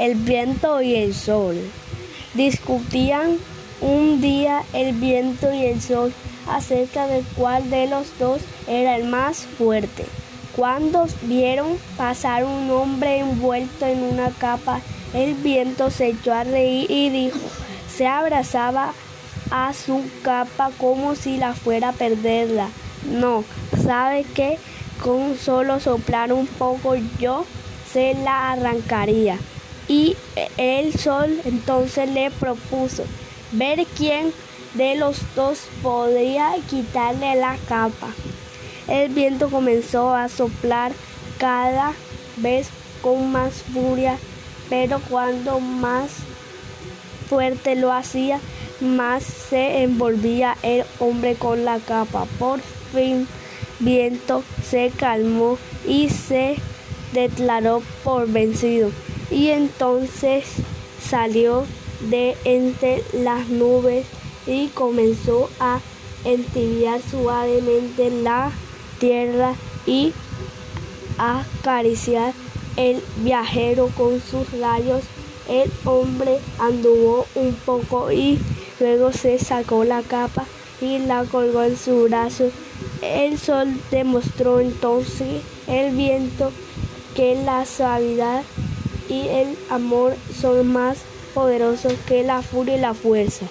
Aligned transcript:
el 0.00 0.14
viento 0.14 0.80
y 0.80 0.96
el 0.96 1.14
sol. 1.14 1.56
Discutían 2.32 3.36
un 3.82 4.22
día 4.22 4.62
el 4.72 4.94
viento 4.94 5.52
y 5.52 5.66
el 5.66 5.82
sol 5.82 6.14
acerca 6.48 7.06
de 7.06 7.22
cuál 7.36 7.68
de 7.68 7.86
los 7.86 8.18
dos 8.18 8.40
era 8.66 8.96
el 8.96 9.04
más 9.04 9.40
fuerte. 9.58 10.06
Cuando 10.56 11.06
vieron 11.22 11.76
pasar 11.98 12.44
un 12.44 12.70
hombre 12.70 13.18
envuelto 13.18 13.84
en 13.84 14.02
una 14.02 14.30
capa, 14.30 14.80
el 15.12 15.34
viento 15.34 15.90
se 15.90 16.08
echó 16.08 16.32
a 16.32 16.44
reír 16.44 16.90
y 16.90 17.10
dijo, 17.10 17.38
se 17.94 18.06
abrazaba 18.06 18.94
a 19.50 19.74
su 19.74 20.02
capa 20.22 20.70
como 20.78 21.14
si 21.14 21.36
la 21.36 21.52
fuera 21.52 21.90
a 21.90 21.92
perderla. 21.92 22.70
No, 23.04 23.44
¿sabe 23.84 24.24
qué? 24.34 24.58
Con 25.02 25.36
solo 25.36 25.78
soplar 25.78 26.32
un 26.32 26.46
poco 26.46 26.94
yo 27.18 27.44
se 27.92 28.14
la 28.14 28.52
arrancaría. 28.52 29.38
Y 29.90 30.16
el 30.56 30.96
sol 30.96 31.40
entonces 31.44 32.08
le 32.08 32.30
propuso 32.30 33.02
ver 33.50 33.84
quién 33.96 34.32
de 34.74 34.94
los 34.94 35.16
dos 35.34 35.62
podría 35.82 36.52
quitarle 36.68 37.34
la 37.34 37.56
capa. 37.68 38.06
El 38.86 39.08
viento 39.12 39.50
comenzó 39.50 40.14
a 40.14 40.28
soplar 40.28 40.92
cada 41.38 41.92
vez 42.36 42.68
con 43.02 43.32
más 43.32 43.64
furia, 43.72 44.16
pero 44.68 45.00
cuando 45.10 45.58
más 45.58 46.10
fuerte 47.28 47.74
lo 47.74 47.92
hacía, 47.92 48.38
más 48.80 49.24
se 49.24 49.82
envolvía 49.82 50.56
el 50.62 50.84
hombre 51.00 51.34
con 51.34 51.64
la 51.64 51.80
capa. 51.80 52.26
Por 52.38 52.60
fin, 52.92 53.26
viento 53.80 54.44
se 54.64 54.92
calmó 54.96 55.58
y 55.84 56.10
se 56.10 56.58
declaró 57.12 57.82
por 58.04 58.28
vencido. 58.28 58.92
Y 59.30 59.48
entonces 59.48 60.44
salió 61.00 61.64
de 62.08 62.36
entre 62.44 63.02
las 63.12 63.48
nubes 63.48 64.06
y 64.46 64.68
comenzó 64.68 65.50
a 65.60 65.80
entibiar 66.24 67.00
suavemente 67.02 68.10
la 68.10 68.52
tierra 68.98 69.54
y 69.86 70.12
a 71.18 71.44
acariciar 71.60 72.32
el 72.76 73.02
viajero 73.18 73.88
con 73.96 74.20
sus 74.20 74.50
rayos. 74.58 75.02
El 75.48 75.70
hombre 75.84 76.38
anduvo 76.58 77.26
un 77.34 77.54
poco 77.54 78.12
y 78.12 78.38
luego 78.78 79.12
se 79.12 79.38
sacó 79.38 79.84
la 79.84 80.02
capa 80.02 80.46
y 80.80 80.98
la 80.98 81.24
colgó 81.24 81.62
en 81.62 81.76
su 81.76 82.04
brazo. 82.04 82.50
El 83.02 83.38
sol 83.38 83.68
demostró 83.90 84.60
entonces 84.60 85.42
el 85.66 85.94
viento 85.94 86.52
que 87.14 87.34
la 87.44 87.66
suavidad 87.66 88.42
y 89.10 89.28
el 89.28 89.58
amor 89.68 90.14
son 90.40 90.66
más 90.68 90.98
poderosos 91.34 91.92
que 92.06 92.22
la 92.22 92.40
furia 92.42 92.76
y 92.76 92.80
la 92.80 92.94
fuerza. 92.94 93.46